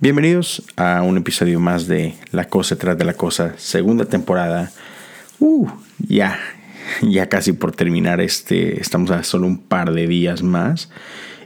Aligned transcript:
Bienvenidos 0.00 0.62
a 0.76 1.02
un 1.02 1.16
episodio 1.16 1.58
más 1.58 1.88
de 1.88 2.14
La 2.30 2.44
Cosa 2.44 2.76
tras 2.76 2.96
de 2.96 3.04
la 3.04 3.14
Cosa, 3.14 3.54
segunda 3.56 4.04
temporada. 4.04 4.70
Uh, 5.40 5.66
ya, 5.98 6.38
ya 7.02 7.28
casi 7.28 7.52
por 7.52 7.72
terminar 7.72 8.20
este, 8.20 8.80
estamos 8.80 9.10
a 9.10 9.24
solo 9.24 9.48
un 9.48 9.58
par 9.58 9.92
de 9.92 10.06
días 10.06 10.44
más. 10.44 10.88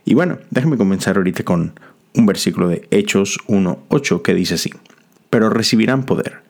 Y 0.05 0.13
bueno, 0.13 0.39
déjenme 0.51 0.77
comenzar 0.77 1.17
ahorita 1.17 1.45
con 1.45 1.81
un 2.13 2.27
versículo 2.27 2.69
de 2.69 2.87
Hechos 2.91 3.39
1.8 3.47 4.21
que 4.21 4.35
dice 4.35 4.57
así, 4.57 4.71
pero 5.31 5.49
recibirán 5.49 6.05
poder 6.05 6.43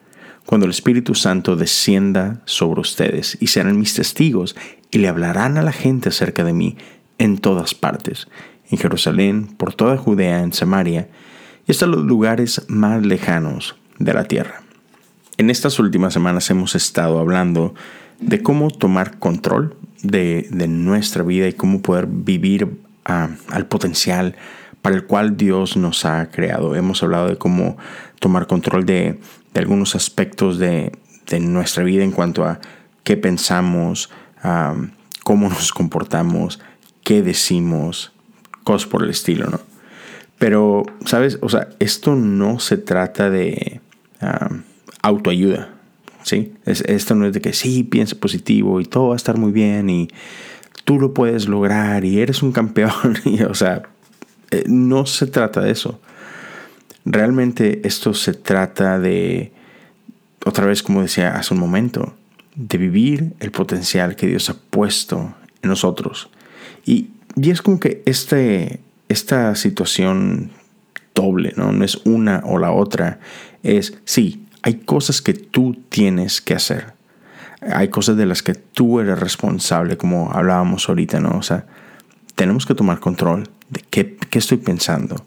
cuando 0.45 0.65
el 0.65 0.71
Espíritu 0.71 1.15
Santo 1.15 1.55
descienda 1.55 2.41
sobre 2.43 2.81
ustedes 2.81 3.37
y 3.39 3.47
serán 3.47 3.79
mis 3.79 3.93
testigos 3.93 4.57
y 4.91 4.97
le 4.97 5.07
hablarán 5.07 5.57
a 5.57 5.61
la 5.61 5.71
gente 5.71 6.09
acerca 6.09 6.43
de 6.43 6.51
mí 6.51 6.75
en 7.17 7.37
todas 7.37 7.73
partes, 7.73 8.27
en 8.69 8.77
Jerusalén, 8.77 9.47
por 9.55 9.73
toda 9.73 9.95
Judea, 9.95 10.41
en 10.41 10.51
Samaria, 10.51 11.07
y 11.67 11.71
hasta 11.71 11.85
los 11.85 12.03
lugares 12.03 12.63
más 12.67 13.05
lejanos 13.05 13.75
de 13.99 14.13
la 14.13 14.25
tierra. 14.25 14.63
En 15.37 15.49
estas 15.49 15.79
últimas 15.79 16.13
semanas 16.13 16.49
hemos 16.49 16.75
estado 16.75 17.19
hablando 17.19 17.73
de 18.19 18.41
cómo 18.41 18.69
tomar 18.69 19.17
control 19.19 19.75
de, 20.03 20.47
nuestra 20.67 21.23
vida 21.23 21.47
y 21.47 21.53
cómo 21.53 21.81
poder 21.81 22.07
vivir 22.07 22.77
ah, 23.05 23.29
al 23.49 23.65
potencial 23.65 24.35
para 24.81 24.95
el 24.95 25.05
cual 25.05 25.37
Dios 25.37 25.77
nos 25.77 26.05
ha 26.05 26.29
creado. 26.29 26.75
Hemos 26.75 27.01
hablado 27.03 27.29
de 27.29 27.37
cómo 27.37 27.77
tomar 28.19 28.47
control 28.47 28.85
de, 28.85 29.19
algunos 29.55 29.95
aspectos 29.95 30.59
de, 30.59 30.91
nuestra 31.39 31.83
vida 31.83 32.03
en 32.03 32.11
cuanto 32.11 32.45
a 32.45 32.59
qué 33.03 33.17
pensamos, 33.17 34.11
ah, 34.43 34.75
cómo 35.23 35.49
nos 35.49 35.71
comportamos, 35.71 36.59
qué 37.03 37.23
decimos, 37.23 38.11
cosas 38.63 38.87
por 38.87 39.03
el 39.03 39.09
estilo, 39.09 39.49
¿no? 39.49 39.72
Pero, 40.43 40.83
¿sabes? 41.05 41.37
O 41.39 41.47
sea, 41.47 41.69
esto 41.79 42.17
no 42.17 42.59
se 42.59 42.75
trata 42.75 43.29
de 43.29 43.79
autoayuda, 45.01 45.69
¿sí? 46.23 46.51
esto 46.65 47.15
no 47.15 47.25
es 47.25 47.31
de 47.31 47.39
que 47.39 47.53
sí, 47.53 47.85
piensa 47.85 48.17
positivo 48.17 48.81
y 48.81 48.85
todo 48.85 49.07
va 49.07 49.13
a 49.13 49.15
estar 49.15 49.37
muy 49.37 49.53
bien 49.53 49.89
y 49.89 50.09
tú 50.83 50.99
lo 50.99 51.13
puedes 51.13 51.47
lograr 51.47 52.03
y 52.03 52.19
eres 52.19 52.43
un 52.43 52.51
campeón. 52.51 52.91
o 53.49 53.53
sea, 53.53 53.83
eh, 54.51 54.65
no 54.67 55.05
se 55.05 55.27
trata 55.27 55.61
de 55.61 55.71
eso. 55.71 56.01
Realmente 57.05 57.79
esto 57.87 58.13
se 58.13 58.33
trata 58.33 58.99
de, 58.99 59.53
otra 60.43 60.65
vez 60.65 60.83
como 60.83 61.03
decía 61.03 61.37
hace 61.37 61.53
un 61.53 61.61
momento, 61.61 62.15
de 62.55 62.77
vivir 62.77 63.31
el 63.39 63.51
potencial 63.51 64.17
que 64.17 64.27
Dios 64.27 64.49
ha 64.49 64.55
puesto 64.55 65.33
en 65.61 65.69
nosotros. 65.69 66.29
Y, 66.85 67.11
y 67.37 67.49
es 67.49 67.61
como 67.61 67.79
que 67.79 68.03
este, 68.05 68.81
esta 69.13 69.55
situación 69.55 70.51
doble, 71.15 71.53
¿no? 71.55 71.71
No 71.71 71.85
es 71.85 72.01
una 72.05 72.41
o 72.45 72.57
la 72.57 72.71
otra. 72.71 73.19
Es, 73.61 73.97
sí, 74.05 74.45
hay 74.61 74.75
cosas 74.79 75.21
que 75.21 75.33
tú 75.33 75.75
tienes 75.89 76.41
que 76.41 76.55
hacer. 76.55 76.93
Hay 77.61 77.87
cosas 77.87 78.17
de 78.17 78.25
las 78.25 78.43
que 78.43 78.55
tú 78.55 78.99
eres 78.99 79.19
responsable, 79.19 79.97
como 79.97 80.31
hablábamos 80.33 80.89
ahorita, 80.89 81.19
¿no? 81.19 81.37
O 81.37 81.43
sea, 81.43 81.65
tenemos 82.35 82.65
que 82.65 82.75
tomar 82.75 82.99
control 82.99 83.49
de 83.69 83.81
qué, 83.89 84.17
qué 84.17 84.39
estoy 84.39 84.57
pensando, 84.57 85.25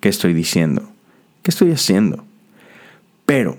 qué 0.00 0.08
estoy 0.08 0.32
diciendo, 0.32 0.88
qué 1.42 1.50
estoy 1.50 1.72
haciendo. 1.72 2.24
Pero 3.26 3.58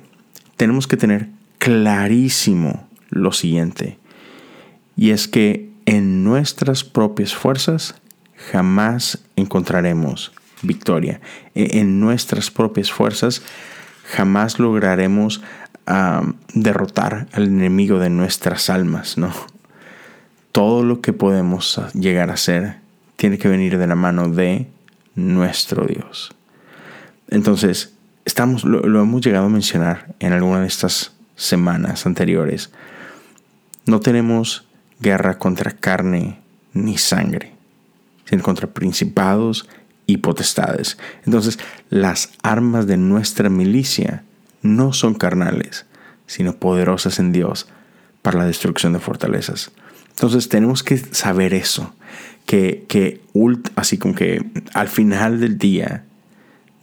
tenemos 0.56 0.88
que 0.88 0.98
tener 0.98 1.30
clarísimo 1.60 2.88
lo 3.10 3.32
siguiente. 3.32 4.00
Y 4.95 5.12
es 5.12 5.28
que 5.28 5.70
en 5.86 6.23
nuestras 6.23 6.84
propias 6.84 7.36
fuerzas 7.36 7.95
jamás 8.52 9.20
encontraremos 9.36 10.32
victoria. 10.62 11.22
E, 11.54 11.80
en 11.80 12.00
nuestras 12.00 12.52
propias 12.52 12.92
fuerzas 12.92 13.42
jamás 14.16 14.60
lograremos 14.60 15.42
derrotar 16.56 17.28
al 17.32 17.44
enemigo 17.46 18.00
de 18.00 18.10
nuestras 18.10 18.72
almas, 18.72 19.20
¿no? 19.20 19.32
Todo 20.52 20.84
lo 20.84 21.00
que 21.00 21.14
podemos 21.14 21.80
llegar 21.94 22.32
a 22.32 22.38
ser 22.38 22.78
tiene 23.17 23.38
que 23.38 23.48
venir 23.48 23.78
de 23.78 23.86
la 23.86 23.94
mano 23.94 24.30
de 24.30 24.67
nuestro 25.14 25.86
Dios. 25.86 26.34
Entonces, 27.30 27.94
estamos, 28.26 28.64
lo, 28.64 28.80
lo 28.82 29.02
hemos 29.02 29.22
llegado 29.22 29.45
a 29.45 29.50
mencionar 29.50 30.16
en 30.20 30.34
alguna 30.34 30.61
de 30.61 30.67
estas 30.67 31.14
semanas 31.36 32.08
anteriores. 32.08 32.72
No 33.86 34.00
tenemos 34.00 34.66
guerra 35.00 35.38
contra 35.38 35.72
carne 35.72 36.39
ni 36.73 36.98
sangre 36.98 37.55
sino 38.25 38.43
contra 38.43 38.67
principados 38.67 39.67
y 40.08 40.17
potestades. 40.17 40.97
Entonces, 41.25 41.59
las 41.89 42.31
armas 42.43 42.87
de 42.87 42.97
nuestra 42.97 43.49
milicia 43.49 44.23
no 44.61 44.93
son 44.93 45.13
carnales, 45.13 45.86
sino 46.27 46.55
poderosas 46.55 47.19
en 47.19 47.31
Dios 47.31 47.67
para 48.21 48.39
la 48.39 48.45
destrucción 48.45 48.93
de 48.93 48.99
fortalezas. 48.99 49.71
Entonces, 50.09 50.49
tenemos 50.49 50.83
que 50.83 50.97
saber 50.97 51.53
eso, 51.53 51.93
que, 52.45 52.86
que 52.87 53.21
así 53.75 53.97
como 53.97 54.15
que 54.15 54.45
al 54.73 54.87
final 54.87 55.39
del 55.39 55.57
día, 55.57 56.05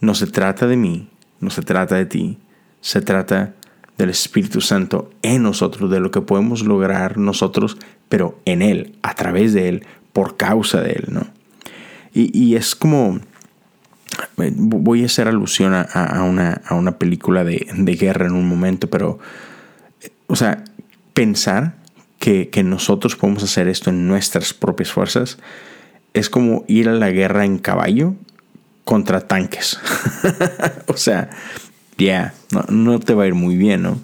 no 0.01 0.15
se 0.15 0.27
trata 0.27 0.67
de 0.67 0.75
mí, 0.75 1.09
no 1.39 1.49
se 1.49 1.61
trata 1.61 1.95
de 1.95 2.05
ti, 2.05 2.37
se 2.81 3.01
trata 3.01 3.53
del 3.97 4.09
Espíritu 4.09 4.59
Santo 4.59 5.11
en 5.21 5.43
nosotros, 5.43 5.89
de 5.89 5.99
lo 5.99 6.11
que 6.11 6.21
podemos 6.21 6.63
lograr 6.65 7.17
nosotros, 7.17 7.77
pero 8.09 8.39
en 8.45 8.61
Él, 8.61 8.97
a 9.01 9.13
través 9.15 9.53
de 9.53 9.69
Él, 9.69 9.85
por 10.13 10.37
causa 10.37 10.81
de 10.81 10.91
Él, 10.93 11.05
¿no? 11.09 11.27
Y, 12.15 12.55
es 12.55 12.75
como, 12.75 13.19
eh, 14.37 14.53
voy 14.55 15.01
a 15.01 15.07
hacer 15.07 15.27
alusión 15.27 15.73
a, 15.73 16.23
una, 16.23 16.97
película 16.99 17.43
de, 17.43 17.65
guerra 17.99 18.27
en 18.27 18.33
un 18.33 18.47
momento, 18.47 18.87
pero, 18.87 19.17
eh, 20.01 20.11
o 20.27 20.35
sea, 20.35 20.63
pensar 21.15 21.75
que, 22.19 22.63
nosotros 22.63 23.15
podemos 23.15 23.43
hacer 23.43 23.67
esto 23.67 23.89
en 23.89 24.07
nuestras 24.07 24.53
propias 24.53 24.91
fuerzas 24.91 25.39
es 26.13 26.29
como 26.29 26.63
ir 26.67 26.87
a 26.87 26.93
la 26.93 27.09
guerra 27.09 27.45
en 27.45 27.57
caballo 27.57 28.13
contra 28.83 29.21
tanques. 29.27 29.79
o 30.87 30.97
sea, 30.97 31.31
ya, 31.97 32.35
no, 32.69 32.99
te 32.99 33.15
va 33.15 33.23
a 33.23 33.27
ir 33.27 33.33
muy 33.33 33.57
bien, 33.57 33.81
¿no? 33.81 33.99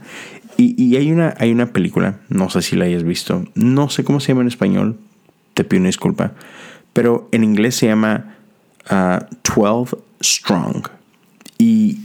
Y, 0.58 0.98
hay, 0.98 1.12
una, 1.12 1.36
hay 1.38 1.52
una 1.52 1.68
película, 1.68 2.20
no 2.28 2.50
sé 2.50 2.62
si 2.64 2.76
la 2.76 2.86
hayas 2.86 3.04
visto, 3.04 3.46
no 3.56 3.90
sé 3.90 4.04
cómo 4.04 4.20
se 4.20 4.30
llama 4.30 4.42
en 4.42 4.50
español, 4.50 4.98
te 5.60 5.66
pido 5.66 5.82
una 5.82 5.90
disculpa, 5.90 6.32
pero 6.94 7.28
en 7.34 7.44
inglés 7.44 7.76
se 7.76 7.88
llama 7.88 8.38
12 8.90 9.58
uh, 9.58 9.86
Strong. 10.24 10.88
Y, 11.58 12.00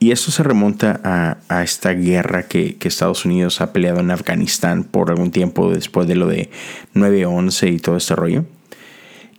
y 0.00 0.10
eso 0.10 0.32
se 0.32 0.42
remonta 0.42 1.38
a, 1.48 1.62
esta 1.62 1.92
guerra 1.92 2.48
que, 2.48 2.76
Estados 2.82 3.24
Unidos 3.24 3.60
ha 3.60 3.72
peleado 3.72 4.00
en 4.00 4.10
Afganistán 4.10 4.82
por 4.82 5.10
algún 5.10 5.30
tiempo 5.30 5.70
después 5.70 6.08
de 6.08 6.16
lo 6.16 6.26
de 6.26 6.50
9-11 6.94 7.74
y 7.74 7.78
todo 7.78 7.96
este 7.96 8.16
rollo. 8.16 8.44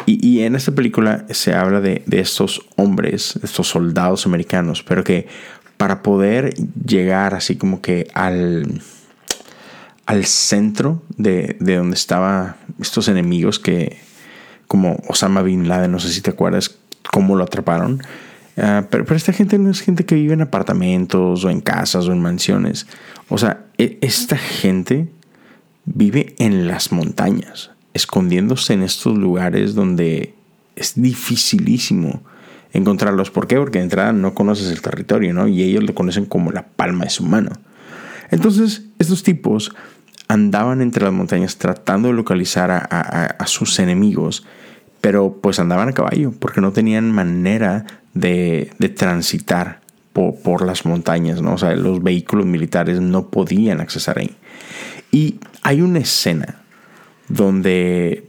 Y, 0.06 0.40
en 0.42 0.56
esta 0.56 0.72
película 0.72 1.26
se 1.32 1.54
habla 1.54 1.82
de, 1.82 2.04
estos 2.12 2.66
hombres, 2.78 3.38
estos 3.44 3.68
soldados 3.68 4.26
americanos, 4.26 4.82
pero 4.82 5.04
que 5.04 5.28
para 5.76 6.04
poder 6.04 6.54
llegar 6.54 7.36
así 7.36 7.58
como 7.58 7.82
que 7.82 8.08
al, 8.14 8.82
al 10.08 10.26
centro 10.26 11.04
de, 11.18 11.58
de 11.60 11.76
donde 11.76 11.96
estaban 11.96 12.56
estos 12.80 13.10
enemigos 13.10 13.60
que, 13.60 14.00
como 14.68 15.00
Osama 15.08 15.42
Bin 15.42 15.68
Laden, 15.68 15.92
no 15.92 16.00
sé 16.00 16.10
si 16.10 16.22
te 16.22 16.32
acuerdas 16.32 16.76
cómo 17.12 17.36
lo 17.36 17.44
atraparon. 17.44 18.02
Ah, 18.56 18.88
pero, 18.90 19.06
pero, 19.06 19.18
esta 19.18 19.34
gente 19.34 19.60
no 19.60 19.70
es 19.70 19.82
gente 19.82 20.06
que 20.06 20.16
vive 20.16 20.34
en 20.34 20.42
apartamentos 20.42 21.44
o 21.44 21.50
en 21.50 21.62
casas 21.62 22.08
o 22.08 22.14
en 22.14 22.22
mansiones. 22.22 22.88
O 23.30 23.38
sea, 23.38 23.66
e, 23.78 24.00
esta 24.02 24.38
gente 24.38 25.10
vive 25.86 26.36
en 26.40 26.68
las 26.68 26.92
montañas, 26.92 27.72
escondiéndose 27.94 28.74
en 28.74 28.84
estos 28.84 29.18
lugares 29.18 29.76
donde 29.76 30.34
es 30.78 30.94
dificilísimo 30.96 32.24
encontrarlos. 32.72 33.30
¿Por 33.30 33.48
qué? 33.48 33.58
Porque 33.58 33.80
de 33.80 33.84
entrada 33.84 34.14
no 34.14 34.34
conoces 34.34 34.72
el 34.72 34.82
territorio, 34.82 35.34
¿no? 35.34 35.50
Y 35.50 35.64
ellos 35.64 35.84
lo 35.84 35.94
conocen 35.94 36.26
como 36.26 36.52
la 36.52 36.66
palma 36.66 37.04
de 37.04 37.10
su 37.10 37.26
mano. 37.26 37.52
Entonces, 38.32 38.84
estos 39.00 39.24
tipos 39.24 39.74
andaban 40.28 40.82
entre 40.82 41.04
las 41.04 41.14
montañas 41.14 41.58
tratando 41.58 42.10
de 42.10 42.14
localizar 42.14 42.72
a, 42.72 43.46
sus 43.46 43.80
enemigos, 43.80 44.46
pero 45.02 45.38
pues 45.42 45.60
andaban 45.60 45.90
a 45.90 45.94
caballo 45.94 46.34
porque 46.38 46.62
no 46.62 46.72
tenían 46.72 47.12
manera 47.12 47.86
de, 48.14 48.74
transitar 48.96 49.82
por, 50.14 50.66
las 50.66 50.86
montañas, 50.86 51.42
¿no? 51.42 51.54
O 51.54 51.58
sea, 51.58 51.76
los 51.76 52.02
vehículos 52.02 52.46
militares 52.46 53.00
no 53.00 53.28
podían 53.28 53.80
accesar 53.80 54.20
ahí. 54.20 54.36
Y 55.12 55.40
hay 55.62 55.82
una 55.82 56.00
escena 56.00 56.62
donde 57.30 58.26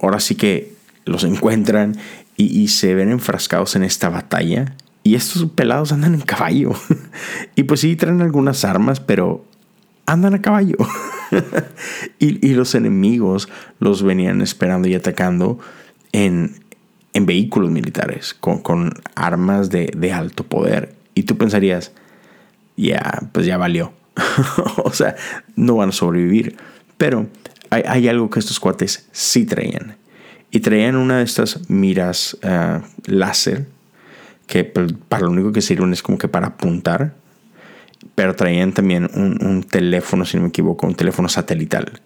ahora 0.00 0.20
sí 0.20 0.34
que 0.34 0.74
los 1.04 1.24
encuentran 1.24 1.96
y 2.36 2.68
se 2.68 2.94
ven 2.94 3.10
enfrascados 3.10 3.76
en 3.76 3.82
esta 3.82 4.10
batalla. 4.10 4.76
Y 5.02 5.14
estos 5.14 5.48
pelados 5.52 5.92
andan 5.92 6.14
en 6.14 6.20
caballo. 6.20 6.72
y 7.54 7.62
pues 7.62 7.80
sí 7.80 7.94
traen 7.96 8.20
algunas 8.20 8.64
armas, 8.64 8.98
pero 8.98 9.44
andan 10.04 10.34
a 10.34 10.42
caballo. 10.42 10.76
y, 12.18 12.54
los 12.54 12.74
enemigos 12.74 13.48
los 13.78 14.02
venían 14.02 14.40
esperando 14.40 14.88
y 14.88 14.94
atacando 14.94 15.58
en, 16.12 16.64
en 17.12 17.26
vehículos 17.26 17.70
militares, 17.70 18.34
con, 18.34 18.92
armas 19.14 19.70
de, 19.70 20.12
alto 20.12 20.44
poder. 20.44 20.94
Y 21.14 21.24
tú 21.24 21.36
pensarías, 21.36 21.92
ya, 22.76 23.22
pues 23.32 23.46
ya 23.46 23.56
valió. 23.56 23.92
o 24.84 24.92
sea, 24.92 25.16
no 25.56 25.76
van 25.76 25.90
a 25.90 25.92
sobrevivir. 25.92 26.56
Pero 26.96 27.26
hay, 27.70 28.08
algo 28.08 28.30
que 28.30 28.38
estos 28.38 28.60
cuates 28.60 29.08
sí 29.12 29.46
traían. 29.46 29.96
Y 30.50 30.60
traían 30.60 30.96
una 30.96 31.18
de 31.18 31.24
estas 31.24 31.68
miras 31.68 32.38
uh, 32.42 32.80
láser, 33.06 33.66
que 34.46 34.64
para 34.64 35.24
lo 35.24 35.30
único 35.30 35.52
que 35.52 35.60
sirven 35.60 35.92
es 35.92 36.02
como 36.02 36.18
que 36.18 36.28
para 36.28 36.48
apuntar. 36.48 37.14
Pero 38.14 38.34
traían 38.34 38.72
también 38.72 39.10
un, 39.14 39.38
un 39.44 39.62
teléfono, 39.62 40.24
si 40.24 40.36
no 40.36 40.44
me 40.44 40.48
equivoco, 40.48 40.86
un 40.86 40.94
teléfono 40.94 41.28
satelital. 41.28 42.00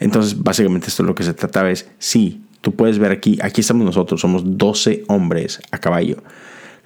Entonces, 0.00 0.42
básicamente 0.42 0.88
esto 0.88 1.02
es 1.02 1.06
lo 1.06 1.14
que 1.14 1.24
se 1.24 1.34
trataba 1.34 1.70
es, 1.70 1.88
sí, 1.98 2.42
tú 2.60 2.74
puedes 2.74 2.98
ver 2.98 3.12
aquí, 3.12 3.38
aquí 3.42 3.60
estamos 3.60 3.84
nosotros, 3.84 4.20
somos 4.20 4.42
12 4.44 5.04
hombres 5.08 5.60
a 5.70 5.78
caballo. 5.78 6.22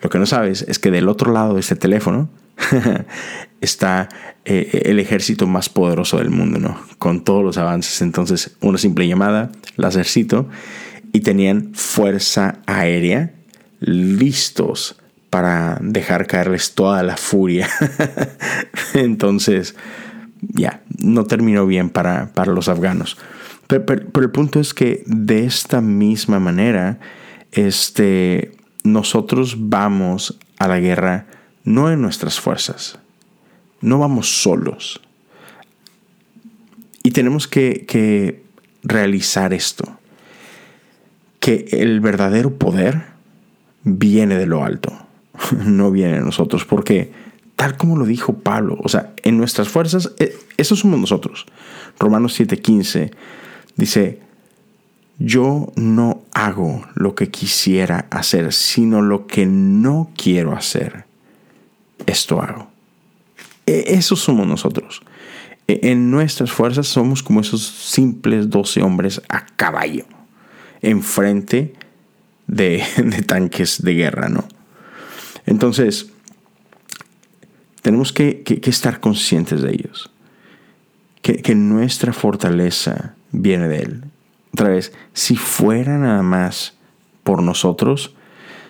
Lo 0.00 0.10
que 0.10 0.18
no 0.18 0.26
sabes 0.26 0.62
es 0.62 0.78
que 0.78 0.90
del 0.90 1.08
otro 1.08 1.32
lado 1.32 1.54
de 1.54 1.60
este 1.60 1.76
teléfono 1.76 2.28
está 3.60 4.08
eh, 4.44 4.82
el 4.84 4.98
ejército 4.98 5.46
más 5.46 5.68
poderoso 5.68 6.18
del 6.18 6.30
mundo, 6.30 6.58
¿no? 6.58 6.80
Con 6.98 7.22
todos 7.22 7.44
los 7.44 7.58
avances. 7.58 8.02
Entonces, 8.02 8.56
una 8.60 8.78
simple 8.78 9.06
llamada, 9.06 9.52
el 9.76 9.84
ejército, 9.84 10.48
y 11.12 11.20
tenían 11.20 11.72
fuerza 11.74 12.60
aérea 12.66 13.32
listos 13.80 14.96
para 15.32 15.78
dejar 15.80 16.26
caerles 16.26 16.74
toda 16.74 17.02
la 17.02 17.16
furia. 17.16 17.66
Entonces, 18.92 19.74
ya, 20.42 20.82
no 20.98 21.24
terminó 21.24 21.66
bien 21.66 21.88
para, 21.88 22.34
para 22.34 22.52
los 22.52 22.68
afganos. 22.68 23.16
Pero, 23.66 24.02
el 24.20 24.30
punto 24.30 24.60
es 24.60 24.74
que 24.74 25.02
de 25.06 25.46
esta 25.46 25.80
misma 25.80 26.38
manera, 26.38 26.98
este, 27.50 28.52
nosotros 28.84 29.56
vamos 29.58 30.38
a 30.58 30.68
la 30.68 30.80
guerra 30.80 31.24
no 31.64 31.90
en 31.90 32.02
nuestras 32.02 32.38
fuerzas, 32.38 32.98
no 33.80 33.98
vamos 33.98 34.42
solos. 34.42 35.00
Y 37.02 37.12
tenemos 37.12 37.48
que, 37.48 37.86
que 37.88 38.44
realizar 38.82 39.54
esto, 39.54 39.98
que 41.40 41.68
el 41.72 42.00
verdadero 42.00 42.58
poder 42.58 43.04
viene 43.82 44.36
de 44.36 44.46
lo 44.46 44.62
alto, 44.62 45.01
no 45.64 45.90
viene 45.90 46.14
de 46.14 46.20
nosotros, 46.20 46.64
porque 46.64 47.12
tal 47.56 47.76
como 47.76 47.96
lo 47.96 48.04
dijo 48.04 48.34
Pablo, 48.34 48.78
o 48.82 48.88
sea, 48.88 49.12
en 49.22 49.36
nuestras 49.36 49.68
fuerzas, 49.68 50.12
eh, 50.18 50.36
eso 50.56 50.76
somos 50.76 50.98
nosotros. 50.98 51.46
Romanos 51.98 52.38
7:15 52.38 53.12
dice, 53.76 54.20
yo 55.18 55.72
no 55.76 56.22
hago 56.32 56.84
lo 56.94 57.14
que 57.14 57.28
quisiera 57.28 58.06
hacer, 58.10 58.52
sino 58.52 59.02
lo 59.02 59.26
que 59.26 59.46
no 59.46 60.10
quiero 60.16 60.52
hacer. 60.52 61.04
Esto 62.06 62.42
hago. 62.42 62.68
E, 63.66 63.84
eso 63.88 64.16
somos 64.16 64.46
nosotros. 64.46 65.02
E, 65.68 65.90
en 65.90 66.10
nuestras 66.10 66.50
fuerzas 66.50 66.88
somos 66.88 67.22
como 67.22 67.40
esos 67.40 67.62
simples 67.62 68.50
12 68.50 68.82
hombres 68.82 69.22
a 69.28 69.46
caballo, 69.46 70.06
enfrente 70.80 71.74
de 72.48 72.82
tanques 73.26 73.82
de 73.82 73.94
guerra, 73.94 74.28
¿no? 74.28 74.44
Entonces, 75.46 76.12
tenemos 77.82 78.12
que, 78.12 78.42
estar 78.64 79.00
conscientes 79.00 79.60
de 79.60 79.72
ellos. 79.72 80.10
Que, 81.20 81.54
nuestra 81.54 82.12
fortaleza 82.12 83.14
viene 83.30 83.68
de 83.68 83.78
Él. 83.80 84.04
Otra 84.52 84.68
vez, 84.68 84.92
si 85.12 85.36
fuera 85.36 85.98
nada 85.98 86.22
más 86.22 86.74
por 87.22 87.42
nosotros, 87.42 88.14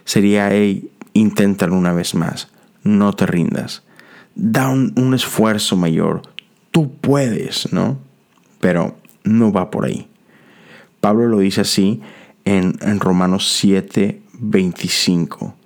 sería, 0.05 0.51
hey, 0.51 0.91
inténtalo 1.13 1.77
una 1.77 1.93
vez 1.93 2.15
más. 2.15 2.49
No 2.83 3.13
te 3.13 3.27
rindas. 3.27 3.83
Da 4.35 4.69
un, 4.69 5.15
esfuerzo 5.15 5.77
mayor. 5.77 6.23
Tú 6.71 6.95
puedes, 6.97 7.73
¿no? 7.73 7.99
Pero 8.61 8.97
no 9.25 9.53
va 9.53 9.71
por 9.71 9.85
ahí. 9.85 10.09
Pablo 11.01 11.27
lo 11.27 11.39
dice 11.41 11.63
así 11.63 12.01
en, 12.45 12.79
en 12.81 13.01
Romanos 13.01 13.53
7, 13.53 14.23
25. 14.35 15.57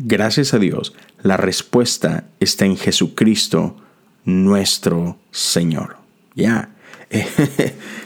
Gracias 0.00 0.54
a 0.54 0.60
Dios 0.60 0.94
la 1.22 1.36
respuesta 1.36 2.24
está 2.40 2.64
en 2.64 2.76
Jesucristo, 2.76 3.76
nuestro 4.24 5.18
Señor. 5.30 5.96
Ya. 6.34 6.70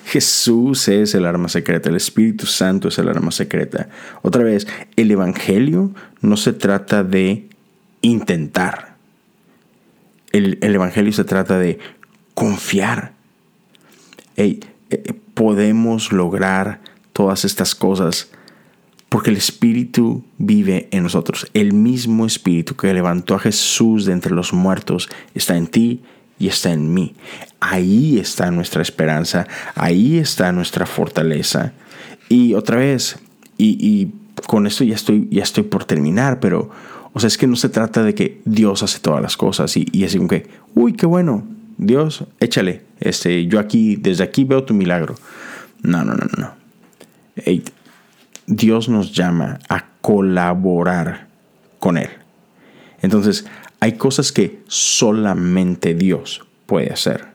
Jesús 0.06 0.88
es 0.88 1.14
el 1.14 1.26
arma 1.26 1.48
secreta, 1.48 1.90
el 1.90 1.96
Espíritu 1.96 2.46
Santo 2.46 2.88
es 2.88 2.98
el 2.98 3.08
arma 3.08 3.32
secreta. 3.32 3.88
Otra 4.22 4.44
vez, 4.44 4.66
el 4.96 5.10
Evangelio 5.10 5.92
no 6.20 6.36
se 6.36 6.52
trata 6.52 7.04
de 7.04 7.48
intentar. 8.00 8.96
El, 10.30 10.58
Evangelio 10.62 11.12
se 11.12 11.24
trata 11.24 11.58
de 11.58 11.78
confiar. 12.34 13.12
Eh, 14.36 14.60
podemos 15.34 16.12
lograr 16.12 16.80
todas 17.12 17.44
estas 17.44 17.74
cosas 17.74 18.30
porque 19.12 19.28
el 19.28 19.36
Espíritu 19.36 20.24
vive 20.38 20.88
en 20.90 21.02
nosotros. 21.02 21.46
El 21.52 21.74
mismo 21.74 22.24
Espíritu 22.24 22.76
que 22.76 22.94
levantó 22.94 23.34
a 23.34 23.38
Jesús 23.38 24.06
de 24.06 24.14
entre 24.14 24.34
los 24.34 24.54
muertos 24.54 25.10
está 25.34 25.54
en 25.54 25.66
ti 25.66 26.00
y 26.38 26.48
está 26.48 26.72
en 26.72 26.94
mí. 26.94 27.14
Ahí 27.60 28.18
está 28.18 28.50
nuestra 28.50 28.80
esperanza, 28.80 29.46
ahí 29.74 30.16
está 30.16 30.50
nuestra 30.52 30.86
fortaleza. 30.86 31.74
Y 32.30 32.54
otra 32.54 32.78
vez, 32.78 33.18
y, 33.58 34.08
con 34.46 34.66
esto 34.66 34.82
ya 34.82 34.94
estoy, 34.94 35.28
ya 35.30 35.42
estoy 35.42 35.64
por 35.64 35.84
terminar, 35.84 36.40
pero, 36.40 36.70
o 37.12 37.20
sea, 37.20 37.28
es 37.28 37.36
que 37.36 37.46
no 37.46 37.56
se 37.56 37.68
trata 37.68 38.02
de 38.02 38.14
que 38.14 38.40
Dios 38.46 38.82
hace 38.82 38.98
todas 38.98 39.20
las 39.20 39.36
cosas 39.36 39.76
y, 39.76 39.86
y 39.92 40.04
así 40.04 40.16
como 40.16 40.30
que, 40.30 40.48
uy, 40.74 40.94
qué 40.94 41.04
bueno, 41.04 41.46
Dios, 41.76 42.24
échale, 42.40 42.80
este, 42.98 43.44
yo 43.46 43.60
aquí, 43.60 43.96
desde 43.96 44.24
aquí 44.24 44.44
veo 44.44 44.64
tu 44.64 44.72
milagro. 44.72 45.16
No, 45.82 46.02
no, 46.02 46.14
no, 46.14 46.26
no. 46.38 46.54
Dios 48.46 48.88
nos 48.88 49.12
llama 49.12 49.58
a 49.68 49.86
colaborar 50.00 51.28
con 51.78 51.96
Él. 51.96 52.10
Entonces, 53.00 53.46
hay 53.80 53.92
cosas 53.92 54.32
que 54.32 54.60
solamente 54.68 55.94
Dios 55.94 56.44
puede 56.66 56.92
hacer, 56.92 57.26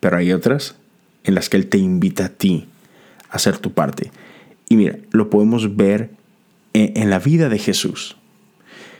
pero 0.00 0.16
hay 0.16 0.32
otras 0.32 0.76
en 1.24 1.34
las 1.34 1.48
que 1.48 1.56
Él 1.56 1.68
te 1.68 1.78
invita 1.78 2.26
a 2.26 2.28
ti 2.30 2.66
a 3.30 3.36
hacer 3.36 3.58
tu 3.58 3.72
parte. 3.72 4.10
Y 4.68 4.76
mira, 4.76 4.96
lo 5.10 5.30
podemos 5.30 5.76
ver 5.76 6.10
en, 6.72 7.10
la 7.10 7.18
vida 7.18 7.48
de 7.48 7.58
Jesús. 7.58 8.16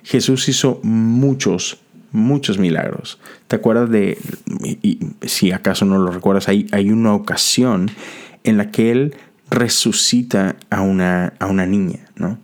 Jesús 0.04 0.48
hizo 0.48 0.80
muchos, 0.82 1.78
muchos 2.10 2.58
milagros. 2.58 3.18
¿Te 3.48 3.56
acuerdas 3.56 3.90
de, 3.90 4.18
si 5.22 5.52
acaso 5.52 5.84
no 5.84 5.98
lo 5.98 6.10
recuerdas, 6.10 6.48
hay, 6.48 6.66
hay 6.72 6.90
una 6.90 7.14
ocasión 7.14 7.90
en 8.44 8.58
la 8.58 8.70
que 8.70 8.92
Él 8.92 9.16
resucita 9.52 10.56
a 10.70 10.80
una, 10.80 11.34
a 11.38 11.46
una 11.46 11.66
niña, 11.66 12.00
¿no? 12.16 12.38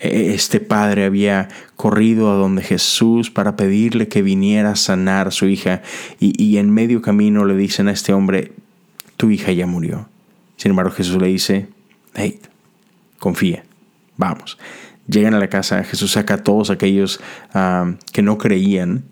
E, 0.00 0.34
este 0.34 0.60
padre 0.60 1.04
había 1.04 1.48
corrido 1.76 2.30
a 2.30 2.34
donde 2.34 2.62
Jesús 2.62 3.30
para 3.30 3.56
pedirle 3.56 4.08
que 4.08 4.22
viniera 4.22 4.72
a 4.72 4.76
sanar 4.76 5.28
a 5.28 5.30
su 5.30 5.46
hija 5.46 5.82
y, 6.18 6.56
en 6.56 6.70
medio 6.70 7.02
camino 7.02 7.44
le 7.44 7.56
dicen 7.56 7.88
a 7.88 7.92
este 7.92 8.12
hombre, 8.12 8.52
tu 9.16 9.30
hija 9.30 9.52
ya 9.52 9.66
murió. 9.66 10.08
Sin 10.56 10.70
embargo 10.70 10.90
Jesús 10.90 11.20
le 11.20 11.28
dice, 11.28 11.68
hey, 12.14 12.40
confía, 13.18 13.64
vamos. 14.16 14.58
Llegan 15.06 15.34
a 15.34 15.38
la 15.38 15.48
casa, 15.48 15.84
Jesús 15.84 16.12
saca 16.12 16.34
a 16.34 16.44
todos 16.44 16.70
aquellos 16.70 17.20
que 18.12 18.22
no 18.22 18.38
creían 18.38 19.04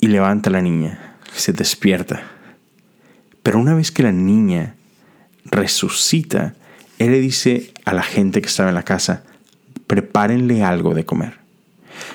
y 0.00 0.08
levanta 0.08 0.50
a 0.50 0.52
la 0.52 0.62
niña, 0.62 1.16
se 1.34 1.52
despierta. 1.52 2.22
Pero 3.42 3.58
una 3.58 3.74
vez 3.74 3.90
que 3.90 4.02
la 4.02 4.12
niña 4.12 4.74
resucita, 5.54 6.54
Él 6.98 7.12
le 7.12 7.20
dice 7.20 7.72
a 7.84 7.94
la 7.94 8.02
gente 8.02 8.40
que 8.40 8.48
estaba 8.48 8.68
en 8.68 8.74
la 8.74 8.82
casa, 8.82 9.24
prepárenle 9.86 10.62
algo 10.62 10.94
de 10.94 11.04
comer. 11.04 11.38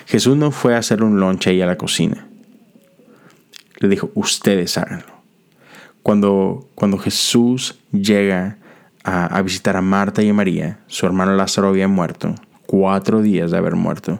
Jesús 0.05 0.35
no 0.37 0.51
fue 0.51 0.75
a 0.75 0.79
hacer 0.79 1.03
un 1.03 1.19
lunch 1.19 1.47
ahí 1.47 1.61
a 1.61 1.65
la 1.65 1.77
cocina. 1.77 2.27
Le 3.79 3.87
dijo, 3.87 4.11
ustedes 4.13 4.77
háganlo. 4.77 5.19
Cuando, 6.03 6.67
cuando 6.75 6.97
Jesús 6.97 7.79
llega 7.91 8.57
a, 9.03 9.41
visitar 9.41 9.77
a 9.77 9.81
Marta 9.81 10.21
y 10.21 10.29
a 10.29 10.33
María, 10.33 10.79
su 10.87 11.05
hermano 11.05 11.35
Lázaro 11.35 11.69
había 11.69 11.87
muerto, 11.87 12.35
cuatro 12.65 13.21
días 13.21 13.51
de 13.51 13.57
haber 13.57 13.75
muerto, 13.75 14.19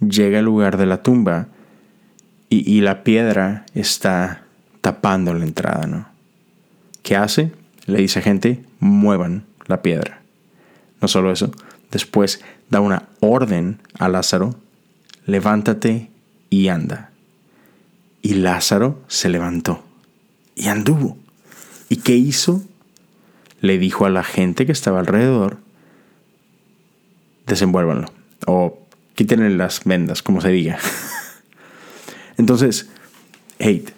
llega 0.00 0.38
al 0.38 0.44
lugar 0.44 0.76
de 0.76 0.86
la 0.86 1.02
tumba 1.02 1.48
y, 2.48 2.70
y 2.70 2.80
la 2.80 3.02
piedra 3.02 3.66
está 3.74 4.42
tapando 4.80 5.34
la 5.34 5.44
entrada, 5.44 5.86
¿no? 5.86 6.08
¿Qué 7.02 7.16
hace? 7.16 7.52
Le 7.88 8.00
dice 8.00 8.18
a 8.18 8.22
gente, 8.22 8.62
muevan 8.80 9.44
la 9.66 9.82
piedra. 9.82 10.20
No 11.00 11.08
solo 11.08 11.32
eso, 11.32 11.50
después 11.90 12.42
da 12.70 12.80
una 12.80 13.08
orden 13.20 13.80
a 13.98 14.08
Lázaro, 14.08 14.54
levántate 15.26 16.10
y 16.50 16.68
anda. 16.68 17.10
Y 18.20 18.34
Lázaro 18.34 19.02
se 19.08 19.30
levantó 19.30 19.82
y 20.54 20.68
anduvo. 20.68 21.16
¿Y 21.88 21.96
qué 21.96 22.14
hizo? 22.14 22.62
Le 23.60 23.78
dijo 23.78 24.04
a 24.04 24.10
la 24.10 24.22
gente 24.22 24.66
que 24.66 24.72
estaba 24.72 25.00
alrededor, 25.00 25.58
desenvuélvanlo. 27.46 28.12
O 28.46 28.86
quítenle 29.14 29.50
las 29.50 29.84
vendas, 29.84 30.22
como 30.22 30.42
se 30.42 30.50
diga. 30.50 30.78
Entonces, 32.36 32.90
hate. 33.58 33.97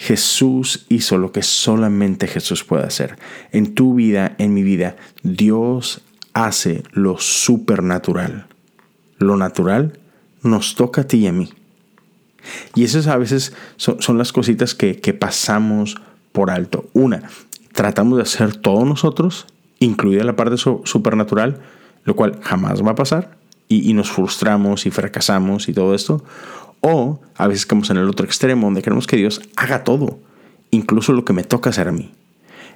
Jesús 0.00 0.86
hizo 0.88 1.18
lo 1.18 1.30
que 1.30 1.42
solamente 1.42 2.26
Jesús 2.26 2.64
puede 2.64 2.84
hacer. 2.84 3.18
En 3.52 3.74
tu 3.74 3.94
vida, 3.94 4.34
en 4.38 4.54
mi 4.54 4.62
vida, 4.62 4.96
Dios 5.22 6.00
hace 6.32 6.84
lo 6.92 7.18
supernatural. 7.18 8.46
Lo 9.18 9.36
natural 9.36 9.98
nos 10.42 10.74
toca 10.74 11.02
a 11.02 11.06
ti 11.06 11.18
y 11.18 11.26
a 11.26 11.32
mí. 11.32 11.50
Y 12.74 12.84
esas 12.84 13.08
a 13.08 13.18
veces 13.18 13.52
son, 13.76 14.16
las 14.16 14.32
cositas 14.32 14.74
que, 14.74 14.94
pasamos 15.12 15.96
por 16.32 16.50
alto. 16.50 16.88
Una, 16.94 17.24
tratamos 17.74 18.16
de 18.16 18.22
hacer 18.22 18.56
todos 18.56 18.86
nosotros, 18.86 19.48
incluida 19.80 20.24
la 20.24 20.34
parte 20.34 20.56
supernatural, 20.56 21.60
lo 22.04 22.16
cual 22.16 22.40
jamás 22.40 22.82
va 22.82 22.92
a 22.92 22.94
pasar. 22.94 23.36
Y, 23.68 23.88
y, 23.88 23.92
nos 23.92 24.10
frustramos 24.10 24.86
y 24.86 24.90
fracasamos 24.90 25.68
y 25.68 25.74
todo 25.74 25.94
esto. 25.94 26.24
O 26.80 27.20
a 27.36 27.46
veces 27.46 27.62
estamos 27.62 27.90
en 27.90 27.98
el 27.98 28.08
otro 28.08 28.26
extremo 28.26 28.66
donde 28.66 28.82
queremos 28.82 29.06
que 29.06 29.16
Dios 29.16 29.42
haga 29.56 29.84
todo, 29.84 30.18
incluso 30.70 31.12
lo 31.12 31.24
que 31.24 31.32
me 31.32 31.44
toca 31.44 31.70
hacer 31.70 31.88
a 31.88 31.92
mí. 31.92 32.12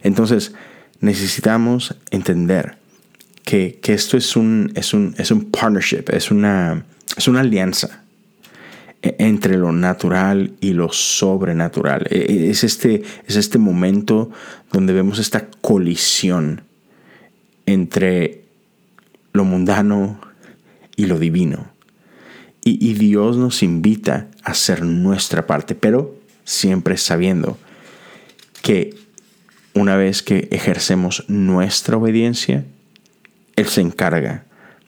Entonces 0.02 0.54
necesitamos 1.00 1.96
entender 2.10 2.76
que, 3.44 3.78
esto 3.82 4.16
es 4.16 4.36
un, 4.36 4.72
es, 4.74 4.94
un, 4.94 5.14
es 5.18 5.30
un 5.30 5.50
partnership, 5.50 6.04
es 6.10 6.30
una, 6.30 6.84
es 7.16 7.28
una 7.28 7.40
alianza 7.40 8.02
e, 9.02 9.16
entre 9.18 9.56
lo 9.56 9.72
natural 9.72 10.52
y 10.60 10.72
lo 10.72 10.90
sobrenatural. 10.92 12.06
E, 12.10 12.18
e, 12.18 12.50
es 12.50 12.64
este, 12.64 13.02
es 13.26 13.36
este 13.36 13.58
momento 13.58 14.30
donde 14.72 14.92
vemos 14.92 15.18
esta 15.18 15.46
colisión 15.60 16.62
entre 17.66 18.44
lo 19.32 19.44
mundano 19.44 20.20
y 20.96 21.06
lo 21.06 21.18
divino. 21.18 21.73
Y, 22.66 22.94
Dios 22.94 23.36
nos 23.36 23.62
invita 23.62 24.28
a 24.42 24.52
hacer 24.52 24.82
nuestra 24.82 25.46
parte, 25.46 25.74
pero 25.74 26.18
siempre 26.44 26.96
sabiendo 26.96 27.58
que 28.62 28.96
una 29.74 29.96
vez 29.96 30.22
que 30.22 30.48
ejercemos 30.50 31.24
nuestra 31.28 31.98
obediencia, 31.98 32.64
Él 33.56 33.66
se 33.66 33.82
encarga 33.82 34.46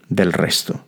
del 0.08 0.32
resto. 0.32 0.80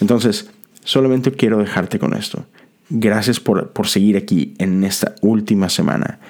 Entonces, 0.00 0.50
solamente 0.84 1.32
quiero 1.32 1.58
dejarte 1.58 1.98
con 1.98 2.12
esto. 2.12 2.44
Gracias 2.90 3.40
por, 3.40 3.72
seguir 3.86 4.18
aquí 4.18 4.54
en 4.58 4.84
esta 4.84 5.14
última 5.22 5.70
semana. 5.70 6.20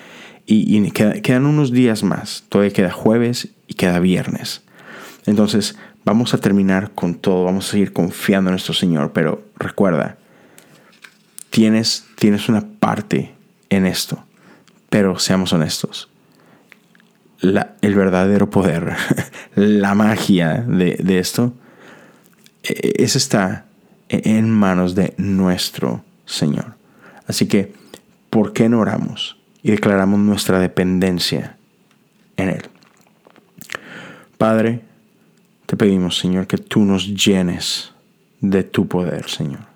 Y, 0.46 0.90
quedan 0.92 1.44
unos 1.44 1.72
días 1.72 2.04
más. 2.04 2.44
Todavía 2.48 2.72
queda 2.72 2.92
jueves 2.92 3.48
y 3.66 3.74
queda 3.74 3.98
viernes. 3.98 4.62
Entonces, 5.26 5.76
Vamos 6.06 6.34
a 6.34 6.38
terminar 6.38 6.92
con 6.92 7.16
todo, 7.16 7.42
vamos 7.42 7.66
a 7.66 7.72
seguir 7.72 7.92
confiando 7.92 8.48
en 8.48 8.52
nuestro 8.52 8.72
Señor, 8.72 9.10
pero 9.12 9.42
recuerda, 9.56 10.16
tienes, 11.50 12.06
tienes 12.14 12.48
una 12.48 12.60
parte 12.60 13.34
en 13.70 13.86
esto, 13.86 14.24
pero 14.88 15.18
seamos 15.18 15.52
honestos. 15.52 16.08
el 17.42 17.94
verdadero 17.96 18.48
poder, 18.50 18.94
la 19.56 19.96
magia 19.96 20.64
de, 20.68 21.18
esto, 21.18 21.52
e, 22.62 23.02
es 23.02 23.16
está 23.16 23.66
en 24.08 24.48
manos 24.48 24.94
de 24.94 25.12
nuestro 25.18 26.04
Señor. 26.24 26.76
Así 27.26 27.48
que, 27.48 27.74
¿por 28.30 28.52
qué 28.52 28.68
no 28.68 28.78
oramos 28.78 29.38
y 29.60 29.72
declaramos 29.72 30.20
nuestra 30.20 30.60
dependencia 30.60 31.56
en 32.36 32.50
Él? 32.50 32.62
Padre, 34.38 34.84
te 35.66 35.76
pedimos, 35.76 36.18
Señor, 36.18 36.46
que 36.46 36.58
tú 36.58 36.84
nos 36.84 37.06
llenes 37.06 37.92
de 38.40 38.62
tu 38.62 38.86
poder, 38.86 39.28
Señor. 39.28 39.66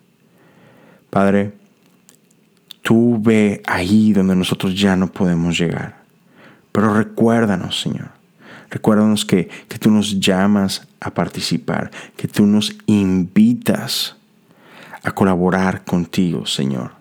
Padre, 1.10 1.52
tú 2.82 3.20
ve 3.20 3.62
ahí 3.66 4.12
donde 4.12 4.36
nosotros 4.36 4.78
ya 4.78 4.94
no 4.96 5.08
podemos 5.08 5.58
llegar. 5.58 6.00
Pero 6.72 6.94
recuérdanos, 6.94 7.80
Señor. 7.80 8.10
Recuérdanos 8.70 9.24
que, 9.24 9.48
que 9.68 9.78
tú 9.78 9.90
nos 9.90 10.20
llamas 10.20 10.86
a 11.00 11.12
participar, 11.12 11.90
que 12.16 12.28
tú 12.28 12.46
nos 12.46 12.72
invitas 12.86 14.16
a 15.02 15.10
colaborar 15.10 15.84
contigo, 15.84 16.46
Señor. 16.46 16.92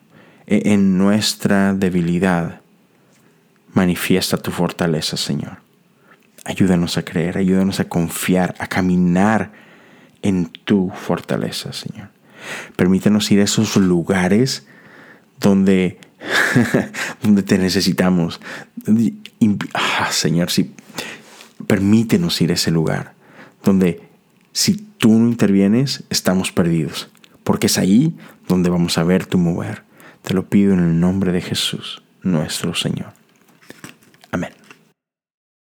E, 0.48 0.74
en 0.74 0.98
nuestra 0.98 1.74
debilidad, 1.74 2.62
manifiesta 3.74 4.38
tu 4.38 4.50
fortaleza, 4.50 5.16
Señor. 5.16 5.69
Ayúdanos 6.50 6.98
a 6.98 7.06
creer, 7.06 7.38
ayúdanos 7.38 7.80
a 7.80 7.88
confiar, 7.88 8.56
a 8.58 8.66
caminar 8.66 9.52
en 10.24 10.48
tu 10.48 10.90
fortaleza, 10.90 11.74
Señor. 11.74 12.10
Permítanos 12.76 13.30
ir 13.30 13.40
a 13.40 13.44
esos 13.44 13.76
lugares 13.76 14.66
donde, 15.40 16.00
donde 17.22 17.44
te 17.44 17.60
necesitamos. 17.60 18.42
Ah, 19.76 20.10
Señor, 20.12 20.50
sí, 20.50 20.74
permítenos 21.68 22.42
ir 22.42 22.50
a 22.50 22.56
ese 22.56 22.72
lugar 22.72 23.14
donde 23.64 24.02
si 24.52 24.74
tú 24.74 25.20
no 25.20 25.28
intervienes, 25.28 26.04
estamos 26.10 26.52
perdidos. 26.52 27.10
Porque 27.44 27.68
es 27.68 27.78
ahí 27.78 28.18
donde 28.48 28.72
vamos 28.72 28.98
a 28.98 29.04
ver 29.04 29.28
tu 29.28 29.38
mover. 29.38 29.84
Te 30.24 30.34
lo 30.34 30.50
pido 30.50 30.74
en 30.74 30.80
el 30.80 31.00
nombre 31.00 31.32
de 31.32 31.42
Jesús, 31.42 32.02
nuestro 32.24 32.74
Señor. 32.74 33.19